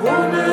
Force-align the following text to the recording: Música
Música 0.00 0.47